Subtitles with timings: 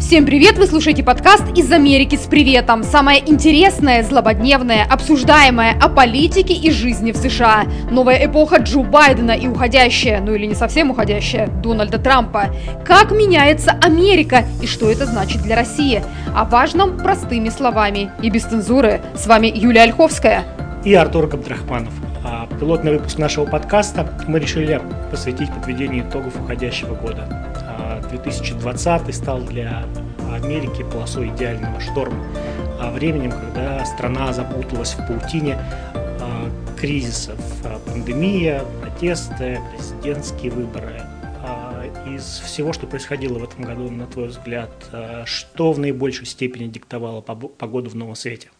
[0.00, 0.56] Всем привет!
[0.56, 2.82] Вы слушаете подкаст «Из Америки с приветом».
[2.82, 7.64] Самое интересное, злободневное, обсуждаемое о политике и жизни в США.
[7.90, 12.46] Новая эпоха Джо Байдена и уходящая, ну или не совсем уходящая, Дональда Трампа.
[12.84, 16.02] Как меняется Америка и что это значит для России?
[16.34, 19.02] О важном простыми словами и без цензуры.
[19.14, 20.44] С вами Юлия Ольховская.
[20.82, 21.92] И Артур Габдрахманов.
[22.24, 24.80] А, пилотный выпуск нашего подкаста мы решили
[25.10, 27.28] посвятить подведению итогов уходящего года.
[28.10, 29.84] 2020 стал для
[30.32, 32.24] Америки полосой идеального шторма,
[32.80, 35.58] а временем, когда страна запуталась в паутине
[35.94, 41.02] а, кризисов, а, пандемия, протесты, президентские выборы.
[41.42, 44.70] А, из всего, что происходило в этом году, на твой взгляд,
[45.24, 48.50] что в наибольшей степени диктовало погоду в новом свете?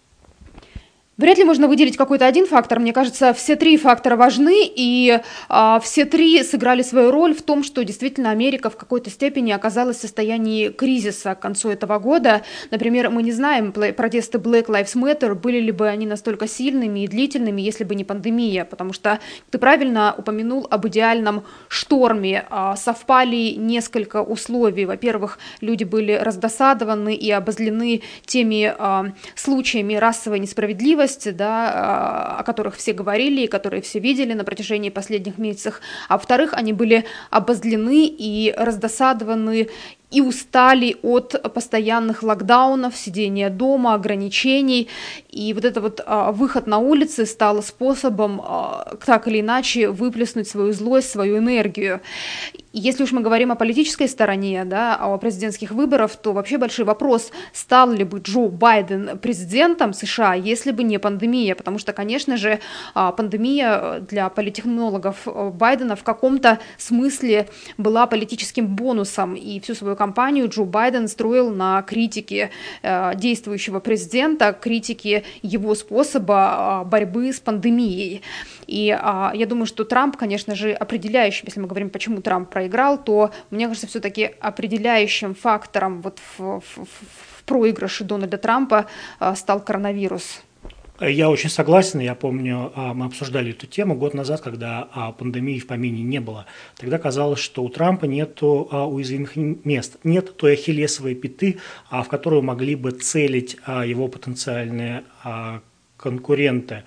[1.20, 2.80] Вряд ли можно выделить какой-то один фактор.
[2.80, 5.20] Мне кажется, все три фактора важны, и
[5.50, 9.98] а, все три сыграли свою роль в том, что действительно Америка в какой-то степени оказалась
[9.98, 12.40] в состоянии кризиса к концу этого года.
[12.70, 17.06] Например, мы не знаем, протесты Black Lives Matter, были ли бы они настолько сильными и
[17.06, 19.18] длительными, если бы не пандемия, потому что
[19.50, 22.46] ты правильно упомянул об идеальном шторме.
[22.48, 24.86] А, совпали несколько условий.
[24.86, 32.42] Во-первых, люди были раздосадованы и обозлены теми а, случаями расовой несправедливости, новости, да, а, о
[32.44, 37.04] которых все говорили и которые все видели на протяжении последних месяцев, а во-вторых, они были
[37.30, 39.68] обозлены и раздосадованы
[40.10, 44.88] и устали от постоянных локдаунов, сидения дома, ограничений.
[45.30, 50.48] И вот это вот а, выход на улицы стал способом а, так или иначе выплеснуть
[50.48, 52.00] свою злость, свою энергию.
[52.72, 57.32] Если уж мы говорим о политической стороне, да, о президентских выборах, то вообще большой вопрос,
[57.52, 62.60] стал ли бы Джо Байден президентом США, если бы не пандемия, потому что, конечно же,
[62.94, 70.48] а, пандемия для политтехнологов Байдена в каком-то смысле была политическим бонусом, и всю свою кампанию
[70.48, 72.50] Джо Байден строил на критике
[72.82, 78.22] э, действующего президента, критике его способа борьбы с пандемией.
[78.70, 83.02] И а, я думаю, что Трамп, конечно же, определяющим, если мы говорим, почему Трамп проиграл,
[83.02, 88.86] то, мне кажется, все-таки определяющим фактором вот в, в, в проигрыше Дональда Трампа
[89.18, 90.42] а, стал коронавирус.
[91.00, 91.98] Я очень согласен.
[91.98, 96.20] Я помню, а, мы обсуждали эту тему год назад, когда а, пандемии в помине не
[96.20, 96.46] было.
[96.76, 101.58] Тогда казалось, что у Трампа нет уязвимых мест, нет той ахиллесовой пяты,
[101.90, 105.02] в которую могли бы целить его потенциальные
[105.96, 106.84] конкуренты.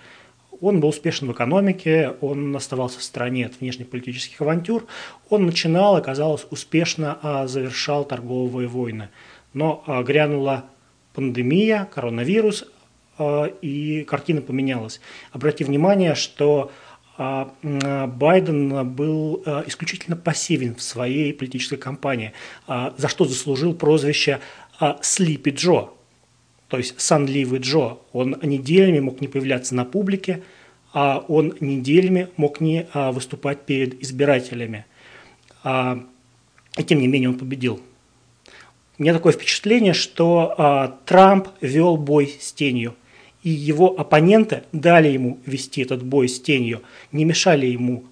[0.64, 4.88] Он был успешен в экономике, он оставался в стороне от внешнеполитических авантюр,
[5.30, 9.10] он начинал и, казалось, успешно а, завершал торговые войны.
[9.54, 10.64] Но а, грянула
[11.14, 12.64] пандемия, коронавирус,
[13.18, 15.02] а, и картина поменялась.
[15.34, 16.72] Обрати внимание, что
[17.62, 22.34] Байден был исключительно пассивен в своей политической кампании,
[22.68, 24.40] за что заслужил прозвище
[25.04, 25.90] «Слипи Джо»,
[26.74, 28.00] то есть сонливый Джо.
[28.14, 30.42] Он неделями мог не появляться на публике,
[30.92, 34.88] а он неделями мог не а, выступать перед избирателями.
[35.64, 36.04] А,
[36.76, 37.80] и тем не менее он победил.
[38.98, 42.96] У меня такое впечатление, что а, Трамп вел бой с тенью,
[43.44, 48.06] и его оппоненты дали ему вести этот бой с тенью, не мешали ему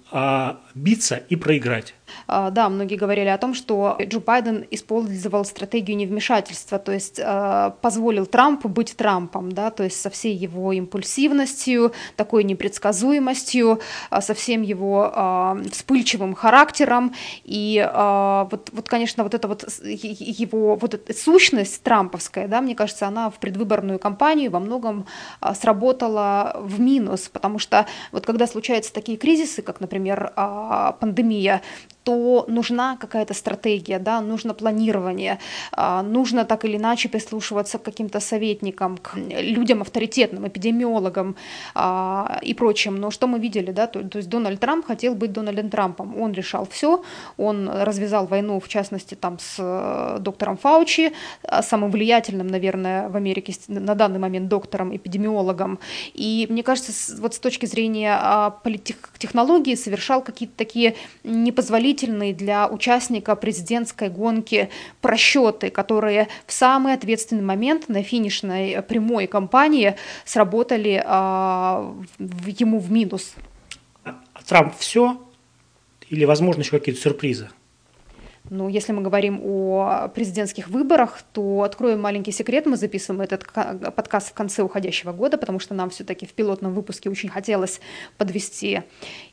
[0.74, 1.94] биться и проиграть.
[2.26, 7.70] А, да, многие говорили о том, что Джо Байден использовал стратегию невмешательства, то есть а,
[7.80, 13.80] позволил Трампу быть Трампом, да, то есть со всей его импульсивностью, такой непредсказуемостью,
[14.10, 17.14] а, со всем его вспыльчивым характером.
[17.44, 23.06] И вот, вот, конечно, вот эта вот его вот эта сущность трамповская, да, мне кажется,
[23.06, 25.06] она в предвыборную кампанию во многом
[25.54, 30.01] сработала в минус, потому что вот когда случаются такие кризисы, как, например,
[31.00, 31.62] пандемия,
[32.04, 35.38] то нужна какая-то стратегия, да, нужно планирование,
[35.72, 41.36] а, нужно так или иначе прислушиваться к каким-то советникам, к людям авторитетным, эпидемиологам
[41.74, 42.96] а, и прочим.
[42.96, 46.32] Но что мы видели, да, то, то есть Дональд Трамп хотел быть Дональдом Трампом, он
[46.32, 47.02] решал все,
[47.36, 51.12] он развязал войну, в частности, там с э, доктором Фаучи,
[51.42, 55.78] а, самым влиятельным, наверное, в Америке на данный момент доктором, эпидемиологом.
[56.14, 60.94] И мне кажется, вот с точки зрения политтехнологии совершал какие-то такие
[61.24, 69.26] непозволительные позволительные для участника президентской гонки просчеты, которые в самый ответственный момент на финишной прямой
[69.26, 69.94] кампании
[70.24, 73.34] сработали а, ему в минус.
[74.04, 75.18] А Трамп все
[76.08, 77.48] или, возможно, еще какие-то сюрпризы?
[78.50, 82.66] Ну, если мы говорим о президентских выборах, то откроем маленький секрет.
[82.66, 83.46] Мы записываем этот
[83.94, 87.80] подкаст в конце уходящего года, потому что нам все-таки в пилотном выпуске очень хотелось
[88.18, 88.82] подвести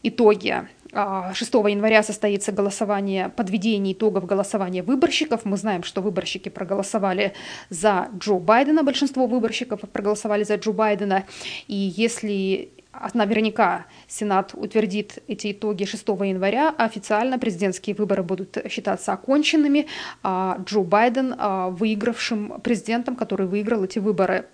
[0.03, 5.45] итоги 6 а, января состоится голосование, подведение итогов голосования выборщиков.
[5.45, 7.33] Мы знаем, что выборщики проголосовали
[7.69, 11.25] за Джо Байдена, большинство выборщиков проголосовали за Джо Байдена.
[11.67, 12.69] И если
[13.13, 19.87] наверняка Сенат утвердит эти итоги 6 января, официально президентские выборы будут считаться оконченными,
[20.23, 24.47] а Джо Байден а, выигравшим президентом, который выиграл эти выборы.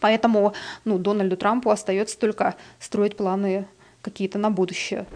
[0.00, 3.66] Поэтому ну, Дональду Трампу остается только строить планы
[4.02, 5.06] какие-то на будущее.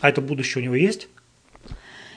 [0.00, 1.08] А это будущее у него есть?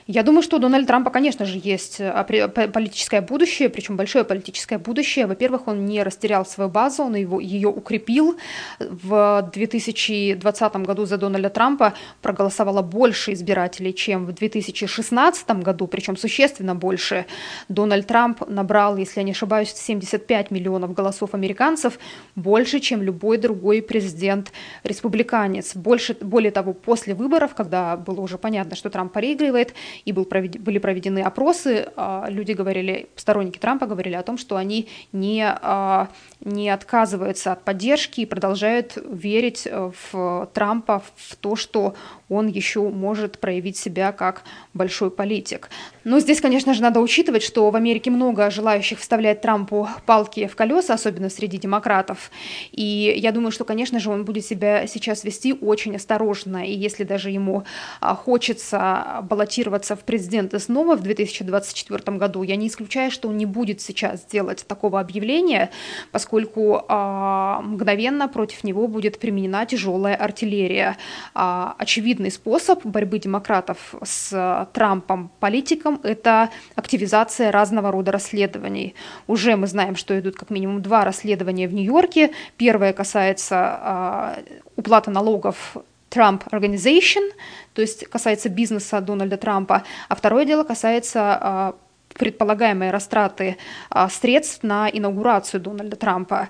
[0.06, 4.78] Я думаю, что у Дональда Трампа, конечно же, есть а, политическое будущее, причем большое политическое
[4.78, 5.26] будущее.
[5.26, 8.36] Во-первых, он не растерял свою базу, он его, ее укрепил.
[8.78, 16.76] В 2020 году за Дональда Трампа проголосовало больше избирателей, чем в 2016 году, причем существенно
[16.76, 17.26] больше.
[17.68, 21.98] Дональд Трамп набрал, если я не ошибаюсь, 75 миллионов голосов американцев,
[22.36, 25.74] больше, чем любой другой президент-республиканец.
[25.74, 30.60] Больше, более того, после выборов, когда было уже понятно, что Трамп проигрывает, и был провед...
[30.60, 36.08] были проведены опросы, а, люди говорили, сторонники Трампа говорили о том, что они не, а,
[36.40, 39.66] не отказываются от поддержки и продолжают верить
[40.12, 41.94] в Трампа, в то, что
[42.28, 44.42] он еще может проявить себя как
[44.74, 45.70] большой политик.
[46.04, 50.56] Но здесь, конечно же, надо учитывать, что в Америке много желающих вставлять Трампу палки в
[50.56, 52.30] колеса, особенно среди демократов.
[52.72, 56.66] И я думаю, что, конечно же, он будет себя сейчас вести очень осторожно.
[56.66, 57.64] И если даже ему
[58.00, 63.46] а, хочется баллотироваться в президенты снова в 2024 году, я не исключаю, что он не
[63.46, 65.70] будет сейчас делать такого объявления,
[66.10, 70.96] поскольку а, мгновенно против него будет применена тяжелая артиллерия.
[71.34, 78.94] А, очевидный способ борьбы демократов с Трампом политиком– это активизация разного рода расследований.
[79.26, 82.32] Уже мы знаем, что идут как минимум два расследования в Нью-Йорке.
[82.56, 85.76] Первое касается э, уплаты налогов
[86.16, 87.30] Trump Organization,
[87.74, 91.86] то есть касается бизнеса Дональда Трампа, а второе дело касается э,
[92.16, 93.56] предполагаемые растраты
[93.90, 96.48] а, средств на инаугурацию Дональда Трампа.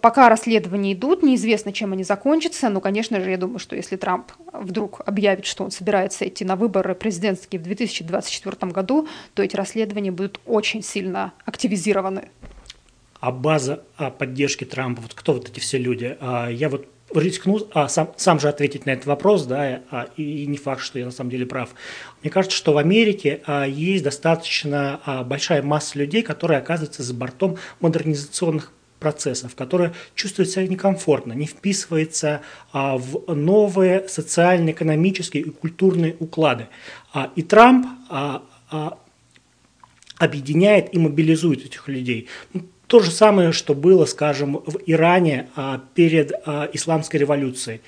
[0.00, 4.32] Пока расследования идут, неизвестно, чем они закончатся, но, конечно же, я думаю, что если Трамп
[4.52, 10.12] вдруг объявит, что он собирается идти на выборы президентские в 2024 году, то эти расследования
[10.12, 12.28] будут очень сильно активизированы.
[13.20, 13.84] А база
[14.18, 16.16] поддержки Трампа, вот кто вот эти все люди?
[16.20, 20.46] А, я вот рискну а, сам, сам же ответить на этот вопрос, да, а, и,
[20.46, 21.70] не факт, что я на самом деле прав.
[22.22, 27.14] Мне кажется, что в Америке а, есть достаточно а, большая масса людей, которые оказываются за
[27.14, 28.72] бортом модернизационных
[29.02, 32.42] процессов, которые чувствуют себя некомфортно, не вписывается
[32.72, 36.68] а, в новые социально-экономические и культурные уклады.
[37.12, 38.98] А, и Трамп а, а,
[40.18, 42.28] объединяет и мобилизует этих людей.
[42.92, 47.80] То же самое, что было, скажем, в Иране а, перед а, исламской революцией.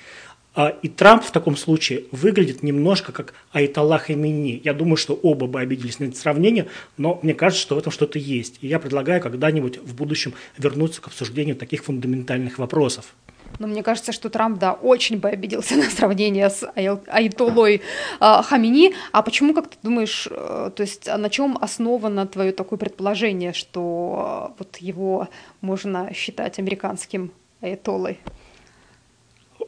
[0.55, 4.59] А, и Трамп в таком случае выглядит немножко как Айталлах Эмини.
[4.63, 6.65] Я думаю, что оба бы обиделись на это сравнение,
[6.97, 8.57] но мне кажется, что в этом что-то есть.
[8.61, 13.13] И я предлагаю когда-нибудь в будущем вернуться к обсуждению таких фундаментальных вопросов.
[13.59, 18.93] Но мне кажется, что Трамп, да, очень бы обиделся на сравнение с Айтолой э, Хамини.
[19.11, 23.53] А почему, как ты думаешь, э, то есть а на чем основано твое такое предположение,
[23.53, 25.27] что э, вот его
[25.61, 27.31] можно считать американским
[27.61, 28.19] Айтолой?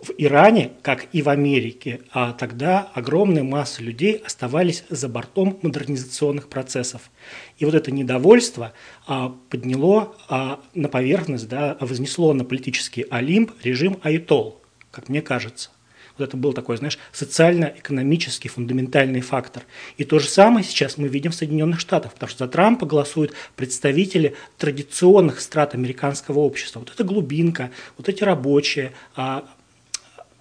[0.01, 6.49] В Иране, как и в Америке, а тогда огромная масса людей оставались за бортом модернизационных
[6.49, 7.09] процессов.
[7.57, 8.73] И вот это недовольство
[9.05, 14.61] а, подняло а, на поверхность, да, вознесло на политический Олимп режим Айтол,
[14.92, 15.71] как мне кажется.
[16.18, 19.63] Вот это был такой, знаешь, социально-экономический фундаментальный фактор.
[19.97, 23.33] И то же самое сейчас мы видим в Соединенных Штатах, потому что за Трампа голосуют
[23.56, 26.80] представители традиционных страт американского общества.
[26.80, 29.47] Вот это глубинка, вот эти рабочие, а,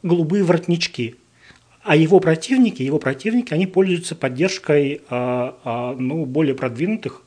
[0.07, 1.17] голубые воротнички.
[1.83, 7.23] А его противники, его противники, они пользуются поддержкой а, а, ну, более продвинутых,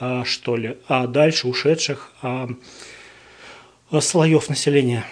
[0.00, 2.12] а, что ли, а дальше ушедших
[4.00, 5.04] слоев населения.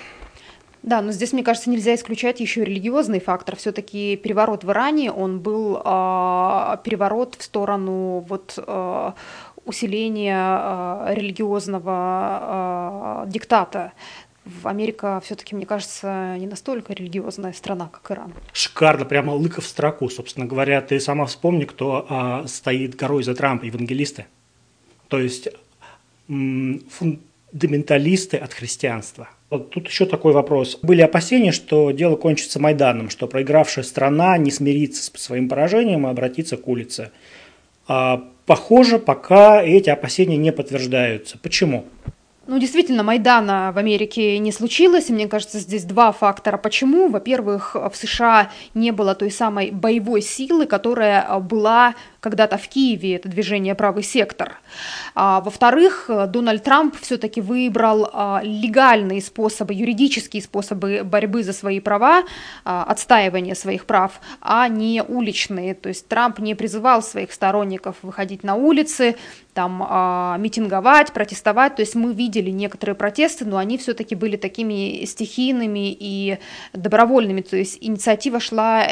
[0.82, 3.54] Да, но здесь, мне кажется, нельзя исключать еще религиозный фактор.
[3.54, 9.12] Все-таки переворот в Иране, он был э, переворот в сторону вот э,
[9.64, 13.92] усиления э, религиозного э, диктата.
[14.64, 18.32] Америка все-таки, мне кажется, не настолько религиозная страна, как Иран.
[18.52, 20.08] Шикарно, прямо лыка в строку.
[20.08, 24.26] Собственно говоря, ты сама вспомни, кто а, стоит горой за Трампа, евангелисты.
[25.08, 25.48] То есть
[26.26, 29.28] фундаменталисты от христианства.
[29.50, 30.78] Вот тут еще такой вопрос.
[30.82, 36.10] Были опасения, что дело кончится Майданом, что проигравшая страна не смирится с своим поражением и
[36.10, 37.10] обратится к улице.
[38.46, 41.36] Похоже, пока эти опасения не подтверждаются.
[41.36, 41.84] Почему?
[42.52, 46.58] Ну, действительно, Майдана в Америке не случилось, мне кажется, здесь два фактора.
[46.58, 47.08] Почему?
[47.08, 53.28] Во-первых, в США не было той самой боевой силы, которая была когда-то в Киеве, это
[53.30, 54.60] движение «Правый сектор».
[55.14, 62.22] А, во-вторых, Дональд Трамп все-таки выбрал а, легальные способы, юридические способы борьбы за свои права,
[62.64, 65.74] а, отстаивания своих прав, а не уличные.
[65.74, 69.16] То есть Трамп не призывал своих сторонников выходить на улицы,
[69.54, 71.76] там а, митинговать, протестовать.
[71.76, 76.38] То есть мы видели некоторые протесты, но они все-таки были такими стихийными и
[76.72, 77.42] добровольными.
[77.42, 78.86] То есть инициатива шла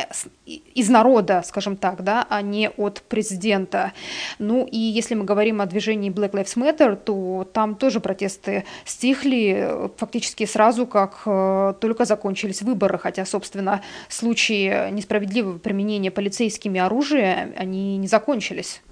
[0.46, 3.92] из народа, скажем так, да, а не от президента.
[4.38, 9.90] Ну и если мы говорим о движении Black Lives Matter, то там тоже протесты стихли
[9.96, 17.96] фактически сразу, как э, только закончились выборы, хотя, собственно, случаи несправедливого применения полицейскими оружия, они
[17.96, 18.82] не закончились.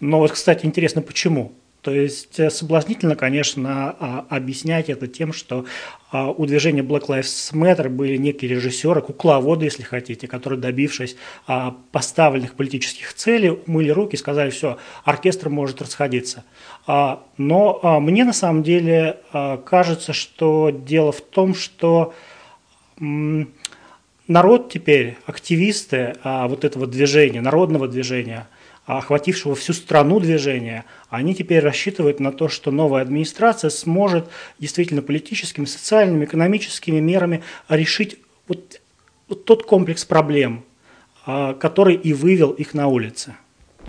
[0.00, 1.52] Но вот, кстати, интересно, почему?
[1.84, 5.66] То есть э, соблазнительно, конечно, а, объяснять это тем, что
[6.10, 11.14] а, у движения Black Lives Matter были некие режиссеры, кукловоды, если хотите, которые, добившись
[11.46, 16.44] а, поставленных политических целей, умыли руки и сказали, все, оркестр может расходиться.
[16.86, 19.20] Но мне на самом деле
[19.64, 22.14] кажется, что дело в том, что
[24.26, 28.48] народ теперь, активисты вот этого движения, народного движения–
[28.86, 34.28] охватившего всю страну движения, они теперь рассчитывают на то, что новая администрация сможет
[34.58, 38.80] действительно политическими, социальными, экономическими мерами решить вот,
[39.28, 40.64] вот тот комплекс проблем,
[41.24, 43.34] а, который и вывел их на улицы.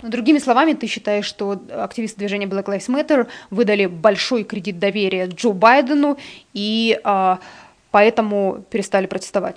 [0.02, 5.26] Ну, другими словами, ты считаешь, что активисты движения Black Lives Matter выдали большой кредит доверия
[5.26, 6.16] Джо Байдену
[6.54, 7.38] и а,
[7.90, 9.56] поэтому перестали протестовать?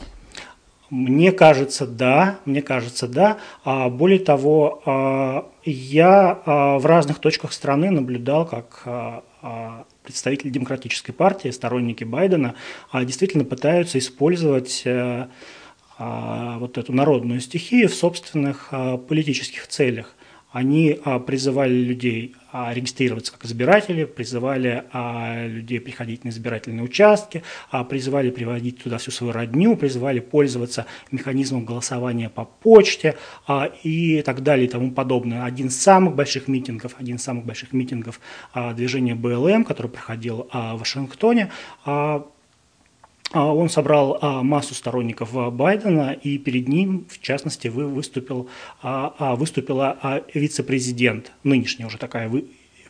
[0.89, 3.37] Мне кажется, да, мне кажется, да.
[3.63, 11.11] А более того, а, я а, в разных точках страны наблюдал, как а, представители демократической
[11.11, 12.55] партии, сторонники Байдена,
[12.93, 15.27] действительно пытаются использовать э,
[15.97, 18.73] вот эту народную стихию в собственных
[19.07, 20.15] политических целях.
[20.51, 27.43] Они а, призывали людей а, регистрироваться как избиратели, призывали а, людей приходить на избирательные участки,
[27.87, 33.15] призывали приводить туда всю свою родню, призывали пользоваться механизмом голосования по почте
[33.83, 35.45] и так далее и тому подобное.
[35.45, 38.19] Один из самых больших митингов, один из самых больших митингов
[38.73, 41.51] движения БЛМ, который проходил в Вашингтоне,
[43.33, 48.49] он собрал а, массу сторонников а, Байдена, и перед ним, в частности, выступил,
[49.19, 52.31] выступила вице-президент, нынешняя уже такая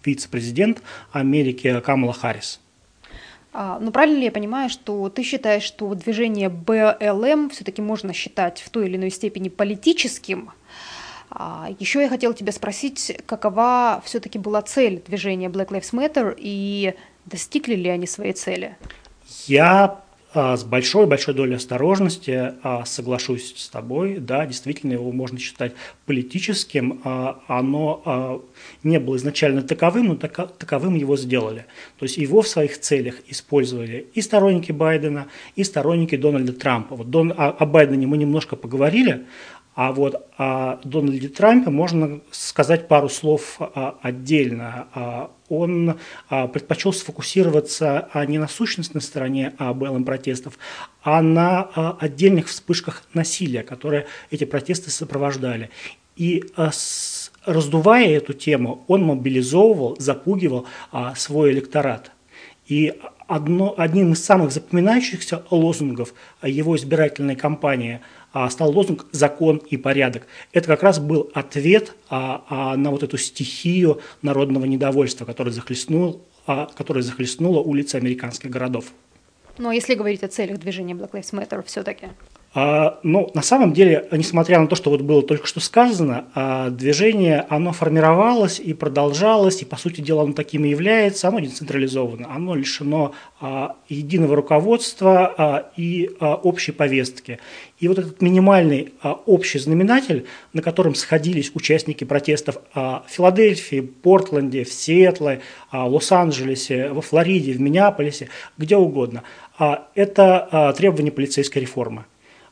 [0.06, 0.82] вице-президент
[1.12, 2.62] Америки Камала Харрис.
[3.52, 8.70] Ну, правильно ли я понимаю, что ты считаешь, что движение БЛМ все-таки можно считать в
[8.70, 10.52] той или иной степени политическим?
[11.80, 16.94] Еще я хотела тебя спросить, какова все-таки была цель движения Black Lives Matter и
[17.26, 18.78] достигли ли они своей цели?
[19.48, 25.74] Я а, с большой-большой долей осторожности а, соглашусь с тобой, да, действительно его можно считать
[26.06, 28.44] политическим, а, оно
[28.84, 31.66] не было изначально таковым, но таковым его сделали.
[31.98, 36.96] То есть его в своих целях использовали и сторонники Байдена, и сторонники Дональда Трампа.
[36.96, 39.26] Вот Дон, о Байдене мы немножко поговорили,
[39.82, 44.90] а вот о Дональде Трампе можно сказать пару слов а, отдельно.
[44.94, 50.60] А, он а, предпочел сфокусироваться не на сущностной стороне БЛМ протестов,
[51.02, 51.62] а на
[51.98, 55.70] отдельных вспышках насилия, которые эти протесты сопровождали.
[56.18, 56.44] И
[57.46, 60.68] раздувая эту тему, он мобилизовывал, запугивал
[61.16, 62.12] свой электорат.
[62.68, 68.02] И одно, одним из самых запоминающихся лозунгов его избирательной кампании–
[68.50, 70.28] стал лозунг «закон и порядок».
[70.54, 76.26] Это как раз был ответ а, а, на вот эту стихию народного недовольства, который захлестнул,
[76.46, 78.86] который захлестнула улицы американских городов.
[79.60, 82.08] Но если говорить о целях движения Black Lives Matter все-таки?
[82.52, 86.72] А, ну, на самом деле, несмотря на то, что вот было только что сказано, а,
[86.72, 92.28] движение, оно формировалось и продолжалось, и, по сути дела, оно таким и является, оно децентрализовано,
[92.34, 97.38] оно лишено а, единого руководства и общей повестки.
[97.80, 98.94] И вот этот минимальный
[99.26, 105.42] общий знаменатель, на котором сходились участники протестов в Филадельфии, Портленде, в Сиэтле,
[105.72, 109.24] Лос-Анджелесе, во Флориде, в Миннеаполисе, где угодно,
[109.96, 112.06] это требование полицейской реформы.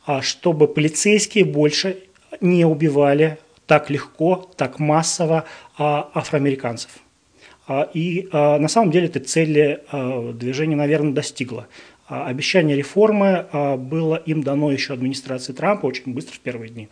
[0.07, 1.97] А чтобы полицейские больше
[2.39, 5.43] не убивали так легко, так массово
[5.77, 6.91] а, афроамериканцев.
[7.67, 9.83] А, и на самом деле этой цели
[10.33, 11.67] движение, наверное, достигло.
[12.07, 13.45] Обещание реформы
[13.77, 16.87] было им дано еще администрацией Трампа очень быстро в первые дни.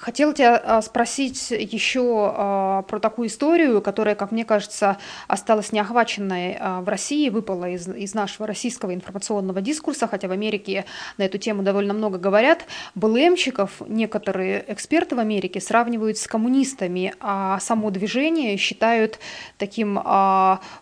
[0.00, 4.96] Хотела тебя спросить еще про такую историю, которая, как мне кажется,
[5.28, 10.86] осталась неохваченной в России, выпала из, из нашего российского информационного дискурса, хотя в Америке
[11.18, 12.64] на эту тему довольно много говорят.
[12.94, 19.18] БЛМщиков некоторые эксперты в Америке сравнивают с коммунистами, а само движение считают
[19.58, 20.00] таким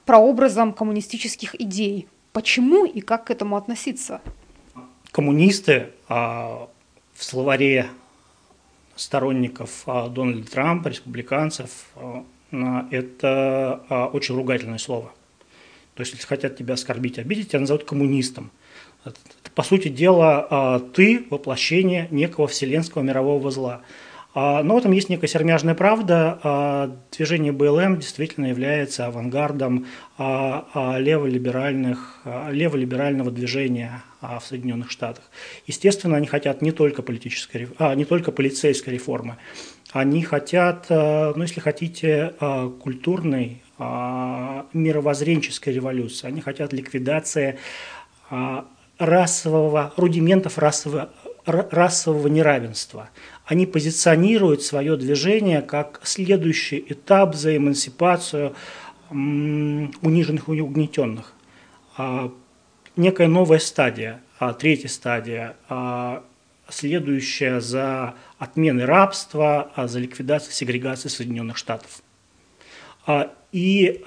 [0.05, 2.07] прообразом коммунистических идей.
[2.33, 4.21] Почему и как к этому относиться?
[5.11, 6.69] Коммунисты в
[7.17, 7.89] словаре
[8.99, 12.25] сторонников а, Дональда Трампа, республиканцев, а,
[12.91, 15.13] это а, очень ругательное слово.
[15.95, 18.51] То есть, если хотят тебя оскорбить, обидеть, тебя назовут коммунистом.
[19.05, 19.17] Это,
[19.55, 23.83] по сути дела, ты воплощение некого вселенского мирового зла.
[24.35, 26.99] Но в этом есть некая сермяжная правда.
[27.11, 29.87] Движение БЛМ действительно является авангардом
[30.19, 32.21] леволиберальных,
[32.51, 35.25] леволиберального движения в Соединенных Штатах.
[35.67, 39.37] Естественно, они хотят не только, политической, а, не только полицейской реформы,
[39.93, 42.35] они хотят, ну, если хотите,
[42.83, 47.59] культурной, мировоззренческой революции, они хотят ликвидации
[48.99, 51.11] расового, рудиментов расового,
[51.47, 53.09] расового неравенства.
[53.49, 58.55] Они позиционируют свое движение как следующий этап за эмансипацию
[59.09, 61.33] униженных и угнетенных.
[61.97, 62.31] А,
[62.97, 66.25] некая новая стадия, а, третья стадия, а,
[66.69, 72.03] следующая за отменой рабства, за ликвидацией сегрегации Соединенных Штатов.
[73.53, 74.03] И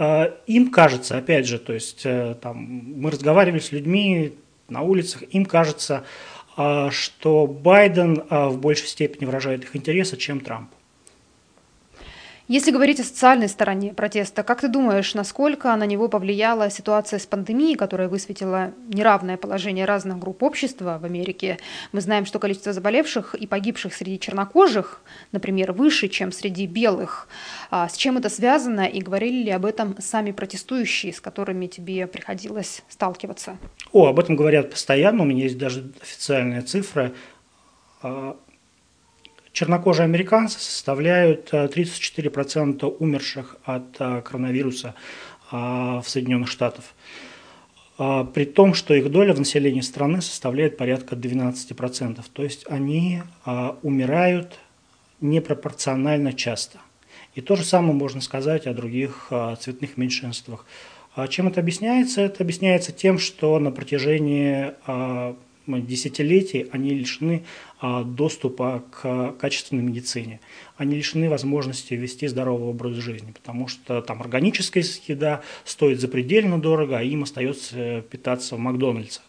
[0.45, 4.35] им кажется, опять же, то есть э, там, мы разговаривали с людьми
[4.69, 6.03] на улицах, им кажется,
[6.91, 10.69] что Байден а, в большей степени выражает их интересы, чем Трамп.
[12.51, 17.25] Если говорить о социальной стороне протеста, как ты думаешь, насколько на него повлияла ситуация с
[17.25, 21.59] пандемией, которая высветила неравное положение разных групп общества в Америке?
[21.93, 27.29] Мы знаем, что количество заболевших и погибших среди чернокожих, например, выше, чем среди белых.
[27.69, 32.05] А с чем это связано и говорили ли об этом сами протестующие, с которыми тебе
[32.05, 33.55] приходилось сталкиваться?
[33.93, 37.13] О, об этом говорят постоянно, у меня есть даже официальная цифра
[38.03, 38.35] а,
[39.53, 44.95] Чернокожие американцы составляют 34% э, умерших от э, коронавируса
[45.51, 46.85] э, в Соединенных Штатах.
[48.33, 52.25] При том, что их доля в населении страны составляет порядка 12%.
[52.33, 53.21] То есть они
[53.83, 54.57] умирают
[55.19, 56.79] непропорционально часто.
[57.35, 60.65] И то же самое можно сказать о других цветных меньшинствах.
[61.29, 62.21] Чем это объясняется?
[62.21, 64.73] Это объясняется тем, что на протяжении
[65.79, 67.43] десятилетий они лишены
[67.79, 70.39] а, доступа к качественной медицине.
[70.77, 76.97] Они лишены возможности вести здоровый образ жизни, потому что там органическая еда стоит запредельно дорого,
[76.97, 79.23] а им остается питаться в Макдональдсах.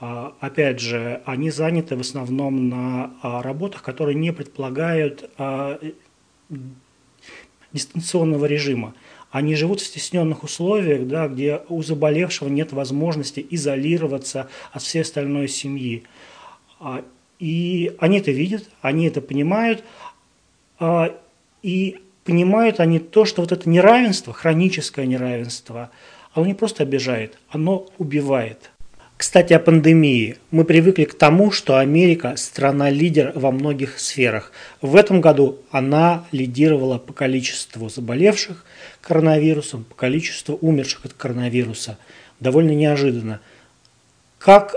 [0.00, 5.30] А, опять же, они заняты в основном на а, работах, которые не предполагают
[7.72, 8.94] дистанционного режима.
[9.32, 15.48] Они живут в стесненных условиях, да, где у заболевшего нет возможности изолироваться от всей остальной
[15.48, 16.02] семьи.
[16.78, 17.02] А,
[17.38, 19.84] и они это видят, они это понимают,
[20.78, 21.14] а,
[21.62, 25.90] и понимают они то, что вот это неравенство, хроническое неравенство,
[26.34, 28.70] оно не просто обижает, оно убивает.
[29.32, 30.36] Кстати, о пандемии.
[30.50, 34.52] Мы привыкли к тому, что Америка– страна-лидер во многих сферах.
[34.82, 38.66] В этом году она лидировала по количеству заболевших
[39.00, 41.96] коронавирусом, по количеству умерших от коронавируса.
[42.40, 43.40] Довольно неожиданно.
[44.38, 44.76] Как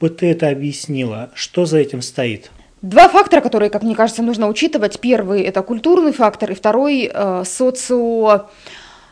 [0.00, 1.30] бы ты это объяснила?
[1.32, 2.50] Что за этим стоит?
[2.82, 5.00] Два фактора, которые, как мне кажется, нужно учитывать.
[5.00, 8.50] Первый– это культурный фактор, и второй э,– социо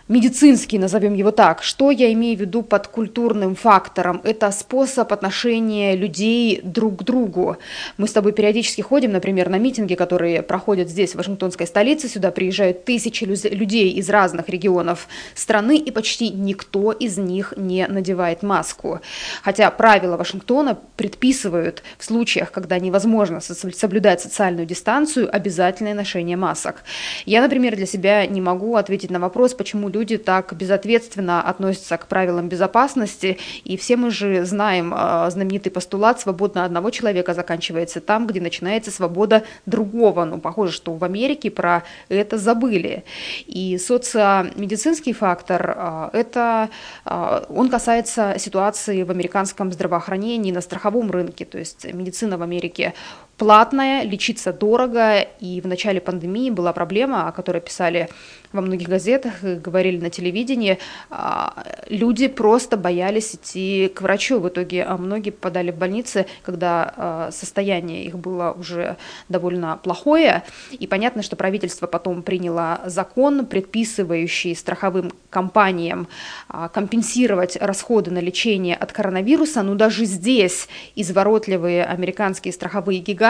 [0.09, 1.62] медицинский, назовем его так.
[1.62, 4.21] Что я имею в виду под культурным фактором?
[4.25, 7.57] Это способ отношения людей друг к другу.
[7.97, 12.09] Мы с тобой периодически ходим, например, на митинги, которые проходят здесь, в Вашингтонской столице.
[12.09, 18.42] Сюда приезжают тысячи людей из разных регионов страны, и почти никто из них не надевает
[18.42, 19.01] маску.
[19.42, 26.85] Хотя правила Вашингтона предписывают в случаях, когда невозможно соблюдать социальную дистанцию, обязательное ношение масок.
[27.25, 32.07] Я, например, для себя не могу ответить на вопрос, почему люди так безответственно относятся к
[32.07, 33.39] правилам безопасности.
[33.65, 38.91] И все мы же знаем а, знаменитый постулат «свобода одного человека заканчивается там, где начинается
[38.91, 40.25] свобода другого».
[40.25, 43.05] Ну, похоже, что в Америке про это забыли.
[43.47, 46.69] И социомедицинский фактор а,– это
[47.05, 51.45] а, он касается ситуации в американском здравоохранении на страховом рынке.
[51.45, 52.93] То есть медицина в Америке
[53.38, 58.09] платная, лечиться дорого, и в начале пандемии была проблема, о которой писали
[58.53, 60.79] во многих газетах, говорили на телевидении,
[61.11, 64.40] а, люди просто боялись идти к врачу.
[64.40, 68.96] В итоге а, многие попадали в больницы, когда а, состояние их было уже
[69.29, 70.42] довольно плохое.
[70.70, 76.09] И понятно, что правительство потом приняло закон, предписывающий страховым компаниям
[76.72, 79.62] компенсировать расходы на лечение от коронавируса.
[79.62, 83.26] Но даже здесь изворотливые американские страховые гиганты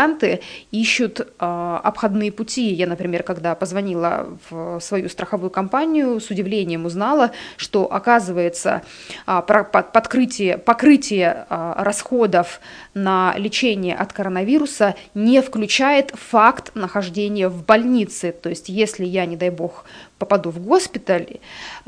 [0.71, 2.73] ищут обходные пути.
[2.73, 8.83] Я, например, когда позвонила в свою страховую компанию, с удивлением узнала, что, оказывается,
[9.27, 12.61] а, подкрытие, покрытие а, расходов
[12.95, 18.33] на лечение от коронавируса не включает факт нахождения в больнице.
[18.33, 19.85] То есть, если я, не дай бог,
[20.19, 21.41] попаду в госпиталь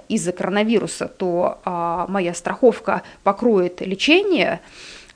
[0.09, 4.61] из-за коронавируса, то а, моя страховка покроет лечение,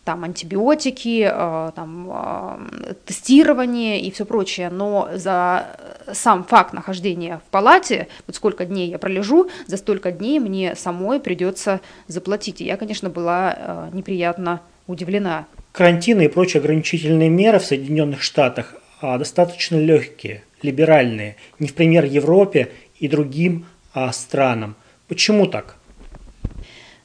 [0.04, 5.66] там антибиотики, э, там, э, тестирование и все прочее, но за
[6.12, 11.20] сам факт нахождения в палате, вот сколько дней я пролежу, за столько дней мне самой
[11.20, 12.60] придется заплатить.
[12.60, 15.46] И я, конечно, была э, неприятно удивлена.
[15.72, 22.04] Карантины и прочие ограничительные меры в Соединенных Штатах а, достаточно легкие, либеральные, не в пример
[22.04, 24.76] Европе и другим а, странам.
[25.08, 25.76] Почему так?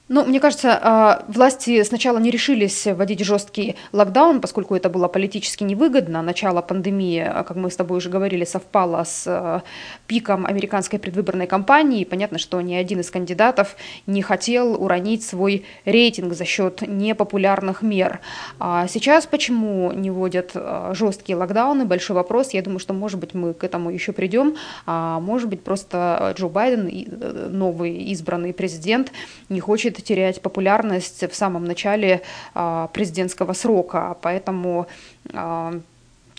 [0.09, 5.65] Ну, мне кажется, а, власти сначала не решились вводить жесткий локдаун, поскольку это было политически
[5.65, 6.21] невыгодно.
[6.21, 9.63] Начало пандемии, а, как мы с тобой уже говорили, совпало с а,
[10.07, 12.05] пиком американской предвыборной кампании.
[12.05, 18.21] понятно, что ни один из кандидатов не хотел уронить свой рейтинг за счет непопулярных мер.
[18.59, 20.53] А сейчас почему не вводят
[20.91, 21.83] жесткие локдауны?
[21.83, 22.51] Большой вопрос.
[22.51, 24.55] Я думаю, что, может быть, мы к этому еще придем.
[24.85, 29.11] А может быть, просто Джо Байден, э, новый избранный президент,
[29.49, 32.21] не хочет терять популярность в самом начале
[32.53, 34.17] а, президентского срока.
[34.21, 34.87] Поэтому
[35.33, 35.79] а,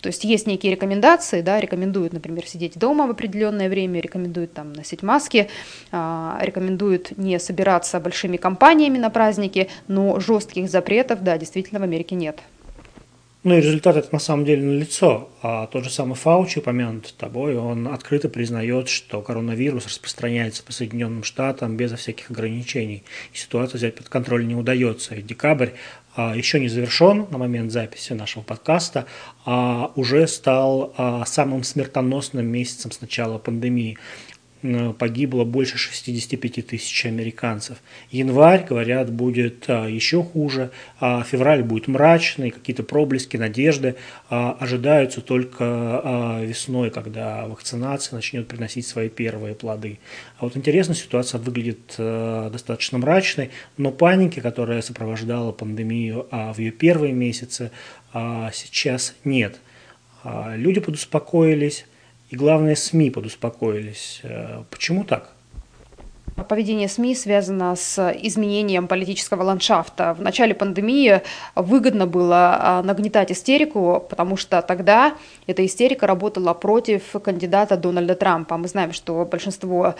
[0.01, 4.71] то есть есть некие рекомендации, да, рекомендуют, например, сидеть дома в определенное время, рекомендуют там
[4.73, 5.49] носить маски,
[5.91, 12.15] а, рекомендуют не собираться большими компаниями на праздники, но жестких запретов, да, действительно в Америке
[12.15, 12.39] нет.
[13.41, 15.29] Ну и результат это на самом деле налицо.
[15.41, 21.23] А тот же самый Фаучи, упомянутый тобой, он открыто признает, что коронавирус распространяется по Соединенным
[21.23, 23.05] Штатам безо всяких ограничений.
[23.33, 25.15] И ситуацию взять под контроль не удается.
[25.15, 25.69] И декабрь
[26.17, 29.05] а, еще не завершен на момент записи нашего подкаста,
[29.45, 33.97] а уже стал а, самым смертоносным месяцем с начала пандемии.
[34.61, 37.77] Э, погибло больше 65 тысяч американцев.
[38.11, 43.95] Январь, говорят, будет а, еще хуже, а февраль будет мрачный, какие-то проблески надежды
[44.29, 49.99] а, ожидаются только а, весной, когда вакцинация начнет приносить свои первые плоды.
[50.39, 57.13] А вот интересно, ситуация выглядит достаточно мрачной, но паники, которая сопровождала пандемию в ее первые
[57.13, 57.71] месяцы,
[58.13, 59.59] сейчас нет.
[60.23, 61.85] Люди подуспокоились,
[62.29, 64.21] и, главное, СМИ подуспокоились.
[64.23, 65.33] Э, почему так?
[66.47, 70.13] Поведение СМИ связано с изменением политического ландшафта.
[70.13, 71.21] В начале пандемии
[71.55, 75.15] выгодно было а, нагнетать истерику, потому что тогда
[75.47, 78.57] эта истерика работала против кандидата Дональда Трампа.
[78.57, 79.95] Мы знаем, что большинство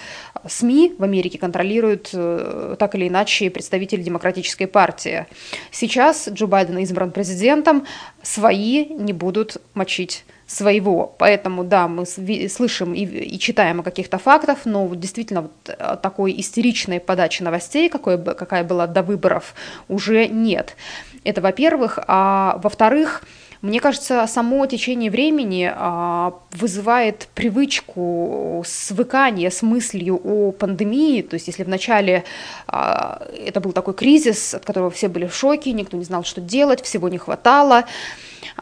[0.47, 5.25] СМИ в Америке контролируют э, так или иначе представители Демократической партии.
[5.71, 7.85] Сейчас Джо Байден избран президентом,
[8.21, 11.13] свои не будут мочить своего.
[11.19, 16.39] Поэтому, да, мы слышим и, и читаем о каких-то фактах, но действительно вот э, такой
[16.39, 19.53] истеричной подачи новостей, какой, какая была до выборов,
[19.87, 20.75] уже нет.
[21.23, 21.99] Это во-первых.
[22.07, 23.23] А во-вторых,
[23.61, 31.21] мне кажется, само течение времени а, вызывает привычку свыкания с мыслью о пандемии.
[31.21, 32.23] То есть, если вначале
[32.67, 36.39] а, это был такой кризис, от которого все были в шоке, никто не знал, что
[36.39, 37.83] делать, всего не хватало,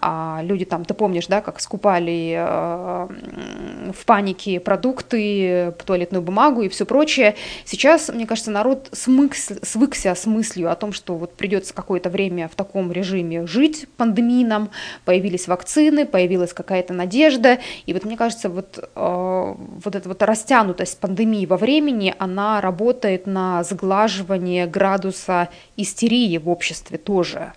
[0.02, 6.86] люди там, ты помнишь, да, как скупали э, в панике продукты, туалетную бумагу и все
[6.86, 7.36] прочее.
[7.66, 12.48] Сейчас, мне кажется, народ смык, свыкся с мыслью о том, что вот придется какое-то время
[12.48, 14.70] в таком режиме жить пандемийном,
[15.06, 21.00] появились вакцины, появилась какая-то надежда, и вот мне кажется, вот, э, вот эта вот растянутость
[21.00, 27.54] пандемии во времени, она работает на сглаживание градуса истерии в обществе тоже.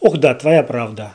[0.00, 1.12] Ох да, твоя правда.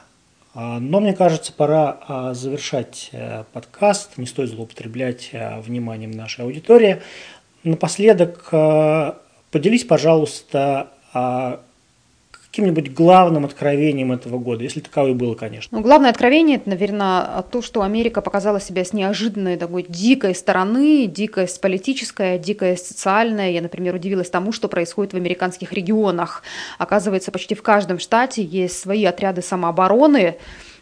[0.60, 4.17] А, но мне кажется, пора а, завершать э, подкаст.
[4.17, 7.04] Не стоит злоупотреблять э, вниманием нашей аудитории.
[7.63, 9.13] Напоследок, э,
[9.52, 11.60] поделись, пожалуйста, а,
[12.58, 15.78] каким-нибудь главным откровением этого года, если таковое было, конечно?
[15.78, 21.06] Ну, главное откровение, это, наверное, то, что Америка показала себя с неожиданной такой дикой стороны,
[21.06, 23.52] дикость политическая, дикость социальная.
[23.52, 26.41] Я, например, удивилась тому, что происходит в американских регионах.
[26.80, 30.38] Оказывается, почти в каждом штате есть свои отряды самообороны,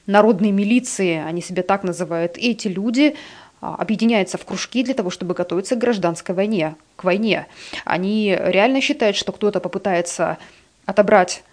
[0.07, 3.17] народной милиции, они себя так называют, эти люди
[3.59, 7.47] а, объединяются в кружки для того, чтобы готовиться к гражданской войне, к войне.
[7.83, 10.38] Они реально считают, что кто-то попытается
[10.85, 11.43] отобрать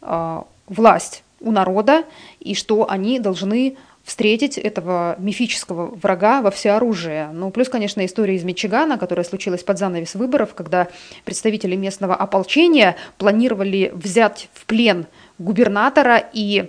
[0.00, 2.04] власть у народа
[2.38, 7.28] и что они должны встретить этого мифического врага во всеоружие.
[7.32, 10.88] Ну, плюс, конечно, история из Мичигана, которая случилась под занавес выборов, когда
[11.24, 15.06] представители местного ополчения планировали взять в плен
[15.38, 16.68] губернатора и а,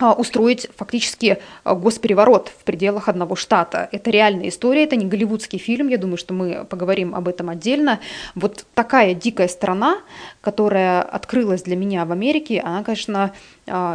[0.00, 3.88] устроить фактически а, госпереворот в пределах одного штата.
[3.92, 8.00] Это реальная история, это не голливудский фильм, я думаю, что мы поговорим об этом отдельно.
[8.34, 9.98] Вот такая дикая страна,
[10.40, 13.32] которая открылась для меня в Америке, она, конечно, а,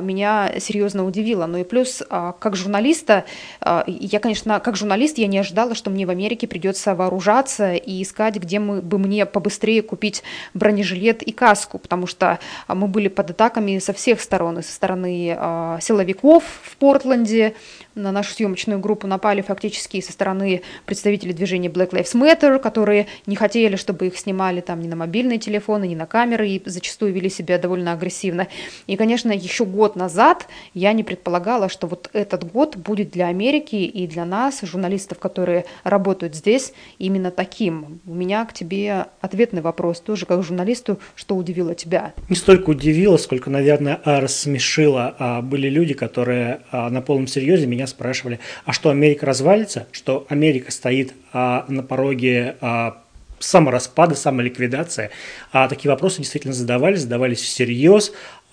[0.01, 1.45] меня серьезно удивила.
[1.45, 3.25] Ну и плюс, как журналиста,
[3.61, 8.37] я, конечно, как журналист, я не ожидала, что мне в Америке придется вооружаться и искать,
[8.37, 13.79] где мы, бы мне побыстрее купить бронежилет и каску, потому что мы были под атаками
[13.79, 15.37] со всех сторон, и со стороны
[15.81, 17.55] силовиков в Портленде,
[17.95, 23.35] на нашу съемочную группу напали фактически со стороны представителей движения Black Lives Matter, которые не
[23.35, 27.29] хотели, чтобы их снимали там ни на мобильные телефоны, ни на камеры, и зачастую вели
[27.29, 28.47] себя довольно агрессивно.
[28.87, 33.75] И, конечно, еще год назад я не предполагала, что вот этот год будет для Америки
[33.75, 38.01] и для нас, журналистов, которые работают здесь, именно таким.
[38.05, 42.13] У меня к тебе ответный вопрос тоже, как журналисту, что удивило тебя?
[42.29, 45.15] Не столько удивило, сколько, наверное, рассмешило.
[45.17, 49.87] А, были люди, которые а, на полном серьезе меня меня спрашивали, а что Америка развалится,
[49.91, 53.01] что Америка стоит а, на пороге а,
[53.39, 55.11] самораспада, самоликвидации.
[55.51, 58.11] А такие вопросы действительно задавались, задавались всерьез,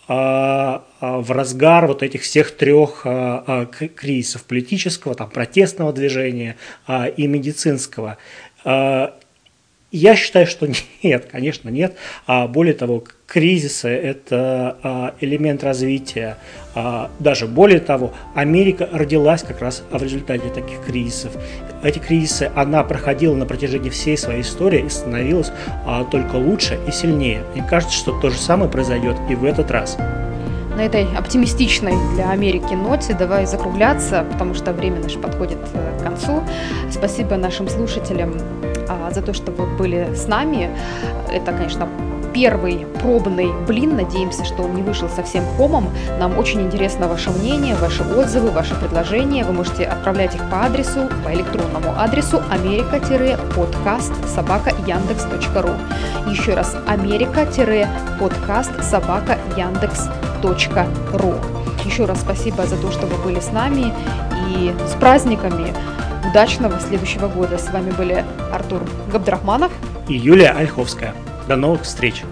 [0.08, 6.56] а, а, в разгар вот этих всех трех а, кризисов политического, там, протестного движения
[7.16, 8.18] и медицинского.
[9.92, 10.66] Я считаю, что
[11.02, 11.96] нет, конечно, нет.
[12.26, 16.38] А более того, кризисы– это а, элемент развития.
[16.74, 21.32] А, даже более того, Америка родилась как раз в результате таких кризисов.
[21.84, 25.52] Эти кризисы она проходила на протяжении всей своей истории и становилась
[25.84, 27.42] а, только лучше и сильнее.
[27.54, 29.98] Мне кажется, что то же самое произойдет и в этот раз.
[30.74, 36.02] На этой оптимистичной для Америки ноте давай закругляться, потому что время наше подходит э, к
[36.02, 36.42] концу.
[36.90, 38.32] Спасибо нашим слушателям
[39.10, 40.70] за то, что вы были с нами.
[41.30, 41.88] Это, конечно,
[42.32, 43.96] первый пробный блин.
[43.96, 45.88] Надеемся, что он не вышел совсем комом.
[46.18, 49.44] Нам очень интересно ваше мнение, ваши отзывы, ваши предложения.
[49.44, 55.70] Вы можете отправлять их по адресу, по электронному адресу америка-подкаст собака яндекс.ру.
[56.30, 61.34] Еще раз, америка-подкаст собака яндекс.ру.
[61.84, 63.92] Еще раз спасибо за то, что вы были с нами
[64.48, 65.74] и с праздниками
[66.32, 67.58] удачного следующего года.
[67.58, 68.80] С вами были Артур
[69.12, 69.70] Габдрахманов
[70.08, 71.12] и Юлия Ольховская.
[71.46, 72.22] До новых встреч!